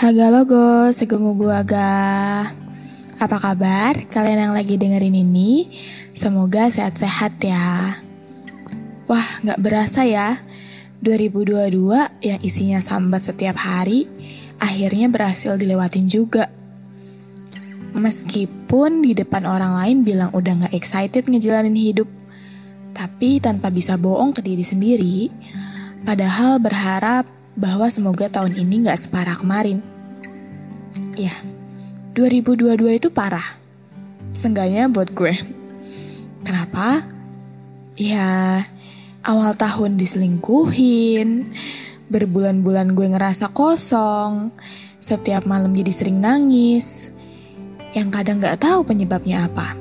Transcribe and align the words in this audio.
Haga 0.00 0.32
logo, 0.32 0.88
segemu 0.96 1.36
gua 1.36 1.60
ga. 1.60 2.48
Apa 3.20 3.36
kabar 3.36 3.92
kalian 4.08 4.48
yang 4.48 4.54
lagi 4.56 4.80
dengerin 4.80 5.12
ini? 5.12 5.68
Semoga 6.16 6.72
sehat-sehat 6.72 7.36
ya. 7.44 8.00
Wah, 9.04 9.28
nggak 9.44 9.60
berasa 9.60 10.08
ya. 10.08 10.40
2022 11.04 12.16
yang 12.24 12.40
isinya 12.40 12.80
sambat 12.80 13.28
setiap 13.28 13.60
hari, 13.60 14.08
akhirnya 14.56 15.12
berhasil 15.12 15.60
dilewatin 15.60 16.08
juga. 16.08 16.48
Meskipun 17.92 19.04
di 19.04 19.12
depan 19.12 19.44
orang 19.44 19.84
lain 19.84 20.00
bilang 20.00 20.32
udah 20.32 20.64
nggak 20.64 20.76
excited 20.80 21.28
ngejalanin 21.28 21.76
hidup, 21.76 22.08
tapi 22.96 23.36
tanpa 23.36 23.68
bisa 23.68 24.00
bohong 24.00 24.32
ke 24.32 24.40
diri 24.40 24.64
sendiri, 24.64 25.28
padahal 26.08 26.56
berharap 26.56 27.28
bahwa 27.52 27.84
semoga 27.92 28.32
tahun 28.32 28.56
ini 28.56 28.88
nggak 28.88 28.96
separah 28.96 29.36
kemarin. 29.36 29.89
Ya, 31.14 31.34
2022 32.18 32.98
itu 32.98 33.08
parah. 33.14 33.58
Seenggaknya 34.34 34.90
buat 34.90 35.10
gue. 35.14 35.34
Kenapa? 36.42 37.06
Ya, 37.94 38.64
awal 39.22 39.54
tahun 39.54 40.00
diselingkuhin, 40.00 41.52
berbulan-bulan 42.10 42.96
gue 42.96 43.06
ngerasa 43.12 43.52
kosong, 43.52 44.50
setiap 44.98 45.46
malam 45.46 45.76
jadi 45.76 45.92
sering 45.94 46.18
nangis, 46.18 47.12
yang 47.94 48.10
kadang 48.10 48.42
gak 48.42 48.62
tahu 48.62 48.82
penyebabnya 48.86 49.46
apa. 49.46 49.76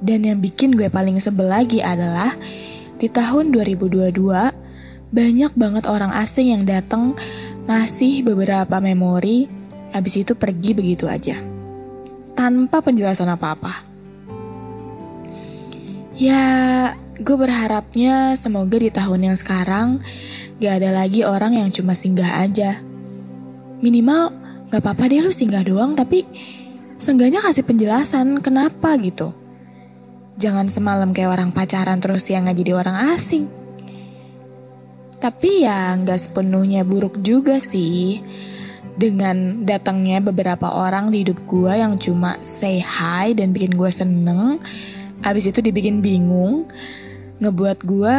Dan 0.00 0.24
yang 0.24 0.40
bikin 0.40 0.74
gue 0.74 0.88
paling 0.88 1.20
sebel 1.20 1.52
lagi 1.52 1.84
adalah 1.84 2.32
di 2.96 3.06
tahun 3.06 3.52
2022 3.52 4.16
banyak 5.10 5.52
banget 5.58 5.84
orang 5.90 6.14
asing 6.16 6.54
yang 6.54 6.64
datang 6.64 7.18
ngasih 7.68 8.24
beberapa 8.24 8.80
memori 8.80 9.59
habis 9.90 10.14
itu 10.22 10.32
pergi 10.38 10.70
begitu 10.74 11.06
aja. 11.06 11.38
Tanpa 12.34 12.80
penjelasan 12.80 13.28
apa-apa. 13.28 13.90
Ya, 16.20 16.44
gue 17.16 17.36
berharapnya 17.36 18.36
semoga 18.36 18.76
di 18.76 18.92
tahun 18.92 19.32
yang 19.32 19.36
sekarang 19.36 20.04
gak 20.60 20.84
ada 20.84 20.90
lagi 20.92 21.24
orang 21.24 21.56
yang 21.56 21.68
cuma 21.72 21.96
singgah 21.96 22.44
aja. 22.44 22.80
Minimal 23.80 24.32
gak 24.68 24.84
apa-apa 24.84 25.08
deh 25.08 25.24
lu 25.24 25.32
singgah 25.32 25.64
doang 25.64 25.96
tapi 25.96 26.28
seenggaknya 27.00 27.40
kasih 27.40 27.64
penjelasan 27.64 28.44
kenapa 28.44 28.96
gitu. 29.00 29.32
Jangan 30.40 30.68
semalam 30.68 31.12
kayak 31.12 31.40
orang 31.40 31.50
pacaran 31.52 32.00
terus 32.00 32.28
yang 32.28 32.48
gak 32.48 32.56
jadi 32.60 32.72
orang 32.76 33.16
asing. 33.16 33.48
Tapi 35.20 35.64
ya 35.64 35.96
gak 36.00 36.20
sepenuhnya 36.20 36.84
buruk 36.84 37.20
juga 37.20 37.60
sih 37.60 38.20
dengan 39.00 39.64
datangnya 39.64 40.20
beberapa 40.20 40.68
orang 40.76 41.08
di 41.08 41.24
hidup 41.24 41.40
gue 41.48 41.72
yang 41.72 41.96
cuma 41.96 42.36
say 42.36 42.84
hi 42.84 43.32
dan 43.32 43.56
bikin 43.56 43.72
gue 43.72 43.88
seneng, 43.88 44.60
abis 45.24 45.48
itu 45.48 45.64
dibikin 45.64 46.04
bingung, 46.04 46.68
ngebuat 47.40 47.80
gue 47.88 48.18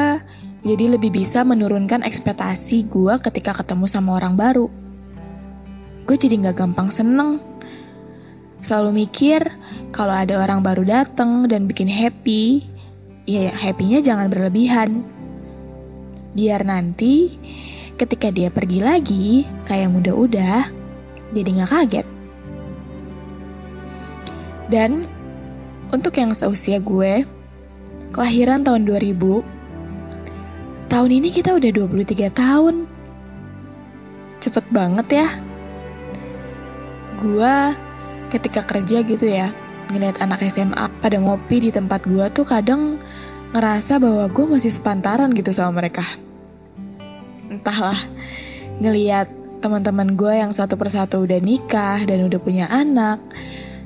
jadi 0.66 0.98
lebih 0.98 1.14
bisa 1.14 1.46
menurunkan 1.46 2.02
ekspektasi 2.02 2.90
gue 2.90 3.14
ketika 3.22 3.54
ketemu 3.62 3.86
sama 3.86 4.18
orang 4.18 4.34
baru. 4.34 4.74
Gue 6.10 6.18
jadi 6.18 6.50
gak 6.50 6.58
gampang 6.66 6.90
seneng. 6.90 7.38
Selalu 8.62 9.06
mikir 9.06 9.42
kalau 9.94 10.14
ada 10.18 10.42
orang 10.42 10.66
baru 10.66 10.82
datang 10.82 11.46
dan 11.46 11.66
bikin 11.70 11.90
happy, 11.90 12.66
ya 13.30 13.54
happynya 13.54 14.02
jangan 14.02 14.30
berlebihan. 14.30 15.06
Biar 16.34 16.62
nanti 16.66 17.38
ketika 18.02 18.34
dia 18.34 18.50
pergi 18.50 18.82
lagi, 18.82 19.46
kayak 19.70 19.82
yang 19.86 19.94
udah-udah, 20.02 20.74
jadi 21.38 21.50
nggak 21.54 21.70
kaget. 21.70 22.08
Dan 24.74 25.06
untuk 25.94 26.18
yang 26.18 26.34
seusia 26.34 26.82
gue, 26.82 27.30
kelahiran 28.10 28.66
tahun 28.66 28.90
2000, 28.90 29.46
tahun 30.90 31.12
ini 31.14 31.30
kita 31.30 31.54
udah 31.54 31.70
23 31.70 32.34
tahun. 32.34 32.90
Cepet 34.42 34.66
banget 34.74 35.08
ya. 35.22 35.28
Gue 37.22 37.56
ketika 38.34 38.66
kerja 38.66 39.06
gitu 39.06 39.30
ya, 39.30 39.54
ngeliat 39.94 40.18
anak 40.26 40.42
SMA 40.50 40.90
pada 41.06 41.22
ngopi 41.22 41.70
di 41.70 41.70
tempat 41.70 42.02
gue 42.10 42.26
tuh 42.34 42.50
kadang 42.50 42.98
ngerasa 43.54 44.02
bahwa 44.02 44.26
gue 44.26 44.46
masih 44.58 44.74
sepantaran 44.74 45.30
gitu 45.38 45.54
sama 45.54 45.84
mereka 45.84 46.31
entahlah 47.62 48.02
ngeliat 48.82 49.30
teman-teman 49.62 50.18
gue 50.18 50.34
yang 50.42 50.50
satu 50.50 50.74
persatu 50.74 51.22
udah 51.22 51.38
nikah 51.38 52.02
dan 52.10 52.26
udah 52.26 52.42
punya 52.42 52.66
anak 52.66 53.22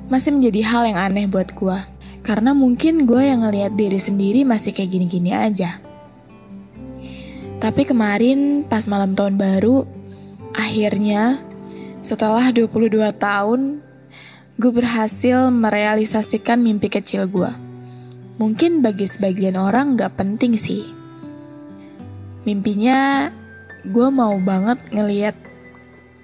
masih 0.07 0.31
menjadi 0.31 0.63
hal 0.63 0.83
yang 0.87 0.95
aneh 0.95 1.27
buat 1.27 1.51
gue 1.51 1.77
karena 2.23 2.55
mungkin 2.55 3.03
gue 3.03 3.19
yang 3.19 3.43
ngeliat 3.43 3.75
diri 3.75 3.99
sendiri 3.99 4.47
masih 4.47 4.71
kayak 4.71 4.95
gini-gini 4.95 5.35
aja. 5.35 5.77
Tapi 7.59 7.83
kemarin 7.83 8.63
pas 8.63 8.87
malam 8.87 9.11
tahun 9.13 9.35
baru 9.35 9.83
akhirnya 10.55 11.43
setelah 11.99 12.49
22 12.55 12.95
tahun 13.19 13.83
gue 14.55 14.71
berhasil 14.71 15.51
merealisasikan 15.51 16.63
mimpi 16.63 16.87
kecil 16.87 17.27
gue 17.27 17.51
mungkin 18.39 18.79
bagi 18.79 19.03
sebagian 19.03 19.59
orang 19.59 19.99
gak 19.99 20.15
penting 20.15 20.55
sih. 20.55 20.87
Mimpinya 22.45 23.27
gue 23.85 24.07
mau 24.09 24.33
banget 24.41 24.81
ngeliat 24.89 25.37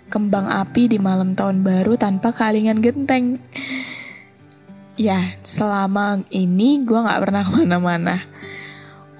kembang 0.09 0.49
api 0.49 0.91
di 0.91 0.97
malam 0.97 1.37
tahun 1.37 1.61
baru 1.61 1.93
tanpa 1.95 2.33
kalingan 2.33 2.81
genteng. 2.81 3.37
Ya, 4.97 5.39
selama 5.45 6.25
ini 6.33 6.81
gue 6.83 6.99
gak 6.99 7.21
pernah 7.21 7.41
ke 7.47 7.51
mana-mana. 7.61 8.17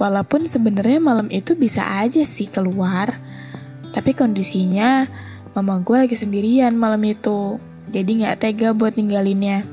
Walaupun 0.01 0.49
sebenarnya 0.49 0.97
malam 0.97 1.29
itu 1.29 1.53
bisa 1.53 1.85
aja 2.01 2.25
sih 2.25 2.49
keluar, 2.49 3.21
tapi 3.93 4.17
kondisinya 4.17 5.05
mama 5.53 5.77
gue 5.85 6.09
lagi 6.09 6.17
sendirian 6.17 6.73
malam 6.73 7.05
itu, 7.05 7.61
jadi 7.93 8.33
gak 8.33 8.37
tega 8.41 8.73
buat 8.73 8.97
ninggalinnya. 8.97 9.63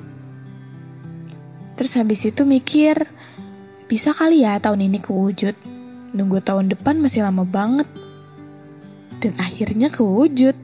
Terus 1.81 1.97
habis 1.97 2.21
itu 2.29 2.45
mikir, 2.45 3.09
bisa 3.89 4.13
kali 4.13 4.45
ya 4.45 4.61
tahun 4.61 4.85
ini 4.93 5.01
kewujud. 5.01 5.57
Nunggu 6.13 6.45
tahun 6.45 6.69
depan 6.69 7.01
masih 7.01 7.25
lama 7.25 7.49
banget 7.49 7.89
dan 9.19 9.35
akhirnya 9.39 9.91
kewujud. 9.91 10.55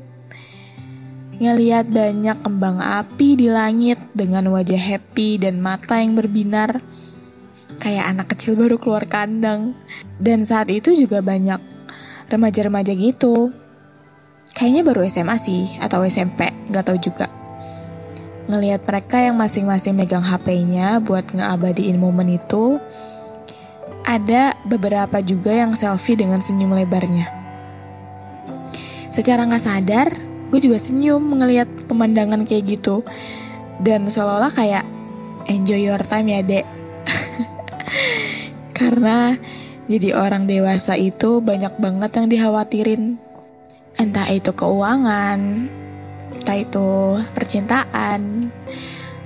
Ngeliat 1.35 1.91
banyak 1.91 2.47
kembang 2.47 2.79
api 2.79 3.35
di 3.35 3.51
langit 3.51 3.99
dengan 4.15 4.47
wajah 4.55 4.79
happy 4.79 5.43
dan 5.43 5.59
mata 5.59 5.99
yang 5.99 6.15
berbinar, 6.15 6.79
kayak 7.83 8.07
anak 8.15 8.31
kecil 8.35 8.55
baru 8.55 8.79
keluar 8.79 9.11
kandang. 9.11 9.75
Dan 10.23 10.47
saat 10.47 10.71
itu 10.71 10.95
juga 10.95 11.19
banyak 11.19 11.59
remaja-remaja 12.31 12.95
gitu. 12.95 13.51
Kayaknya 14.55 14.83
baru 14.87 15.01
SMA 15.11 15.37
sih, 15.43 15.67
atau 15.83 16.07
SMP, 16.07 16.47
gak 16.71 16.87
tahu 16.87 17.03
juga. 17.03 17.27
Ngeliat 18.47 18.87
mereka 18.87 19.19
yang 19.19 19.35
masing-masing 19.35 19.99
megang 19.99 20.23
HP-nya 20.23 21.03
buat 21.03 21.27
ngeabadiin 21.35 21.99
momen 21.99 22.39
itu, 22.39 22.79
ada 24.07 24.55
beberapa 24.63 25.19
juga 25.19 25.51
yang 25.51 25.75
selfie 25.75 26.15
dengan 26.15 26.39
senyum 26.39 26.77
lebarnya. 26.77 27.44
Secara 29.15 29.47
nggak 29.47 29.63
sadar, 29.63 30.09
gue 30.51 30.59
juga 30.59 30.75
senyum 30.75 31.23
ngelihat 31.39 31.71
pemandangan 31.87 32.43
kayak 32.43 32.67
gitu. 32.67 33.07
Dan 33.79 34.11
seolah-olah 34.11 34.51
kayak 34.51 34.83
enjoy 35.47 35.87
your 35.87 36.03
time 36.03 36.35
ya 36.35 36.43
dek. 36.43 36.67
Karena 38.79 39.39
jadi 39.87 40.19
orang 40.19 40.51
dewasa 40.51 40.99
itu 40.99 41.39
banyak 41.39 41.79
banget 41.79 42.11
yang 42.19 42.27
dikhawatirin. 42.27 43.03
Entah 43.95 44.27
itu 44.35 44.51
keuangan, 44.51 45.71
entah 46.35 46.57
itu 46.59 47.23
percintaan, 47.39 48.51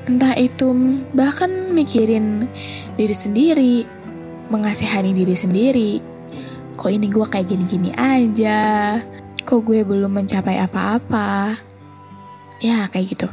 entah 0.05 0.35
itu 0.37 0.69
bahkan 1.17 1.73
mikirin 1.73 2.45
diri 3.01 3.17
sendiri, 3.17 3.77
mengasihani 4.53 5.17
diri 5.17 5.33
sendiri. 5.33 5.93
Kok 6.77 6.93
ini 6.93 7.09
gue 7.09 7.25
kayak 7.25 7.49
gini-gini 7.49 7.97
aja, 7.97 9.01
kok 9.49 9.65
gue 9.65 9.81
belum 9.81 10.13
mencapai 10.13 10.61
apa-apa. 10.61 11.57
Ya 12.61 12.85
kayak 12.93 13.17
gitu. 13.17 13.29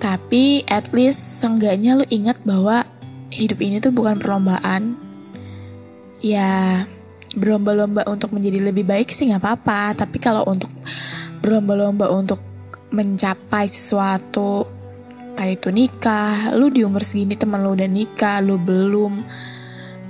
Tapi 0.00 0.64
at 0.64 0.88
least 0.96 1.44
seenggaknya 1.44 2.00
lu 2.00 2.04
ingat 2.08 2.40
bahwa 2.48 2.88
hidup 3.28 3.60
ini 3.60 3.84
tuh 3.84 3.92
bukan 3.92 4.16
perlombaan. 4.16 4.96
Ya 6.24 6.88
berlomba-lomba 7.36 8.08
untuk 8.08 8.32
menjadi 8.32 8.64
lebih 8.64 8.88
baik 8.88 9.12
sih 9.12 9.28
nggak 9.28 9.44
apa-apa. 9.44 10.00
Tapi 10.00 10.16
kalau 10.16 10.48
untuk 10.48 10.72
berlomba-lomba 11.44 12.08
untuk 12.08 12.40
mencapai 12.88 13.68
sesuatu 13.68 14.64
kayak 15.36 15.60
itu 15.60 15.68
nikah, 15.76 16.56
lu 16.56 16.72
di 16.72 16.88
umur 16.88 17.04
segini 17.04 17.36
teman 17.36 17.60
lu 17.60 17.76
udah 17.76 17.90
nikah, 17.90 18.40
lu 18.40 18.56
belum 18.56 19.20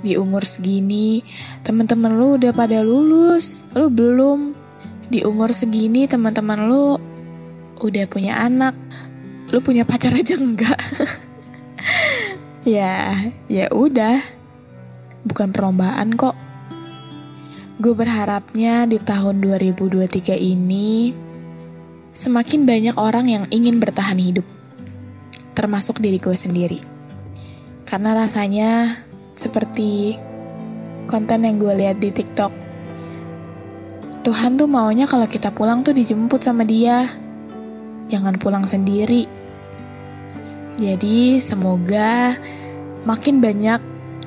di 0.05 0.13
umur 0.21 0.45
segini 0.45 1.25
teman-teman 1.65 2.13
lu 2.13 2.37
udah 2.37 2.53
pada 2.53 2.85
lulus, 2.85 3.65
lu 3.73 3.89
belum 3.89 4.53
di 5.09 5.25
umur 5.25 5.49
segini 5.49 6.05
teman-teman 6.05 6.69
lu 6.69 7.01
udah 7.81 8.05
punya 8.05 8.37
anak, 8.45 8.77
lu 9.49 9.57
punya 9.65 9.81
pacar 9.81 10.13
aja 10.13 10.37
enggak? 10.37 10.77
ya, 12.77 13.33
ya 13.49 13.65
udah, 13.73 14.21
bukan 15.25 15.49
perlombaan 15.49 16.13
kok. 16.13 16.37
Gue 17.81 17.91
berharapnya 17.91 18.87
di 18.87 19.01
tahun 19.01 19.41
2023 19.43 20.37
ini 20.39 21.11
semakin 22.15 22.63
banyak 22.63 22.95
orang 22.95 23.25
yang 23.27 23.43
ingin 23.51 23.83
bertahan 23.83 24.21
hidup, 24.21 24.47
termasuk 25.57 25.99
diri 25.99 26.21
gue 26.21 26.37
sendiri. 26.37 26.79
Karena 27.83 28.15
rasanya 28.17 29.04
seperti 29.35 30.15
konten 31.05 31.45
yang 31.45 31.61
gue 31.61 31.73
lihat 31.75 32.01
di 32.01 32.09
TikTok. 32.09 32.51
Tuhan 34.25 34.57
tuh 34.57 34.65
maunya 34.65 35.05
kalau 35.05 35.29
kita 35.29 35.53
pulang 35.53 35.85
tuh 35.85 35.93
dijemput 35.93 36.41
sama 36.41 36.65
dia. 36.65 37.13
Jangan 38.09 38.41
pulang 38.41 38.65
sendiri. 38.65 39.29
Jadi 40.81 41.37
semoga 41.37 42.33
makin 43.05 43.37
banyak 43.37 43.79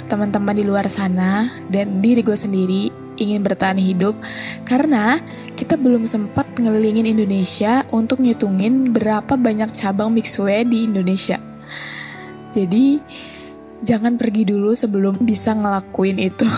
teman-teman 0.06 0.56
di 0.56 0.64
luar 0.64 0.86
sana 0.88 1.50
dan 1.68 2.00
diri 2.00 2.24
gue 2.24 2.38
sendiri 2.38 2.88
ingin 3.18 3.42
bertahan 3.42 3.76
hidup 3.76 4.14
karena 4.64 5.18
kita 5.58 5.74
belum 5.74 6.06
sempat 6.06 6.46
ngelilingin 6.56 7.18
Indonesia 7.18 7.82
untuk 7.90 8.22
ngitungin 8.22 8.94
berapa 8.94 9.34
banyak 9.34 9.74
cabang 9.74 10.14
mixue 10.14 10.62
di 10.64 10.86
Indonesia. 10.86 11.42
Jadi 12.54 13.02
jangan 13.82 14.18
pergi 14.18 14.48
dulu 14.48 14.74
sebelum 14.74 15.20
bisa 15.22 15.54
ngelakuin 15.54 16.18
itu. 16.18 16.48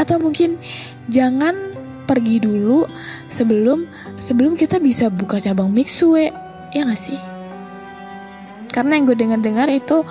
Atau 0.00 0.20
mungkin 0.20 0.60
jangan 1.08 1.74
pergi 2.06 2.38
dulu 2.38 2.86
sebelum 3.26 3.88
sebelum 4.20 4.54
kita 4.54 4.78
bisa 4.78 5.08
buka 5.08 5.40
cabang 5.40 5.72
mixue. 5.72 6.30
Ya 6.74 6.82
gak 6.84 7.00
sih? 7.00 7.18
Karena 8.68 9.00
yang 9.00 9.08
gue 9.08 9.16
dengar-dengar 9.16 9.72
itu 9.72 10.04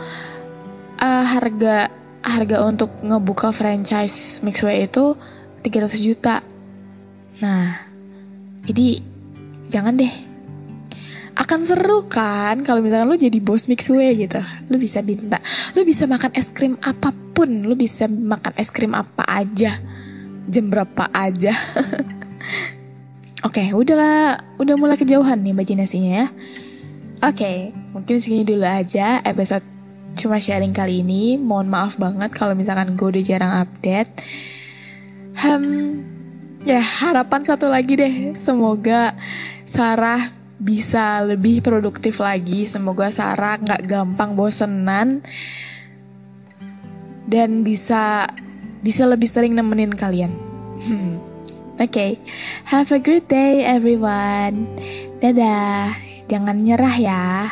uh, 0.97 1.25
harga 1.25 1.94
harga 2.25 2.65
untuk 2.65 2.89
ngebuka 3.06 3.53
franchise 3.53 4.41
Mixway 4.41 4.89
itu 4.89 5.13
300 5.61 6.01
juta. 6.01 6.41
Nah, 7.38 7.85
jadi 8.65 9.06
jangan 9.69 9.94
deh. 9.94 10.25
Akan 11.35 11.67
seru 11.67 12.07
kan 12.07 12.63
kalau 12.63 12.79
misalkan 12.79 13.11
lu 13.11 13.19
jadi 13.19 13.39
bos 13.43 13.67
Mixway 13.67 14.15
gitu. 14.15 14.39
Lu 14.71 14.79
bisa 14.79 15.03
minta, 15.03 15.43
lu 15.75 15.83
bisa 15.83 16.07
makan 16.07 16.31
es 16.31 16.49
krim 16.55 16.79
apa 16.79 17.11
pun, 17.11 17.67
lu 17.67 17.75
bisa 17.75 18.07
makan 18.07 18.55
es 18.55 18.71
krim 18.71 18.95
apa 18.95 19.27
aja. 19.27 19.77
Jam 20.47 20.71
berapa 20.71 21.11
aja. 21.11 21.51
Oke, 23.45 23.61
okay, 23.61 23.67
udah 23.75 24.39
udah 24.57 24.75
mulai 24.79 24.97
kejauhan 24.97 25.43
nih 25.43 25.53
imajinasinya 25.53 26.11
ya. 26.23 26.27
Oke, 27.21 27.41
okay, 27.41 27.57
mungkin 27.93 28.17
segini 28.17 28.41
dulu 28.41 28.65
aja 28.65 29.21
episode 29.21 29.61
cuma 30.15 30.39
sharing 30.39 30.71
kali 30.71 31.03
ini. 31.03 31.35
Mohon 31.35 31.67
maaf 31.69 31.93
banget 31.99 32.31
kalau 32.31 32.55
misalkan 32.55 32.95
gue 32.95 33.07
udah 33.11 33.23
jarang 33.23 33.53
update. 33.61 34.23
Hmm, 35.35 36.01
ya 36.63 36.79
harapan 36.79 37.41
satu 37.43 37.67
lagi 37.67 37.99
deh. 37.99 38.33
Semoga 38.39 39.13
Sarah 39.67 40.44
bisa 40.65 41.21
lebih 41.21 41.62
produktif 41.62 42.17
lagi. 42.17 42.65
Semoga 42.65 43.13
Sarah 43.13 43.62
nggak 43.62 43.85
gampang 43.85 44.33
bosenan 44.33 45.21
dan 47.29 47.62
bisa 47.62 48.25
bisa 48.81 49.06
lebih 49.06 49.29
sering 49.29 49.53
nemenin 49.53 49.94
kalian. 49.94 50.33
Oke, 51.75 51.91
okay. 51.91 52.12
have 52.71 52.89
a 52.89 52.97
great 52.97 53.27
day 53.29 53.62
everyone. 53.62 54.65
Dadah, 55.19 55.94
jangan 56.25 56.63
nyerah 56.63 56.95
ya. 56.97 57.51